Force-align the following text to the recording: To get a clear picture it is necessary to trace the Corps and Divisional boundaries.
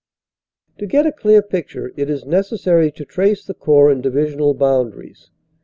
To 0.79 0.87
get 0.87 1.05
a 1.05 1.11
clear 1.11 1.43
picture 1.43 1.91
it 1.95 2.09
is 2.09 2.25
necessary 2.25 2.91
to 2.93 3.05
trace 3.05 3.45
the 3.45 3.53
Corps 3.53 3.91
and 3.91 4.01
Divisional 4.01 4.55
boundaries. 4.55 5.29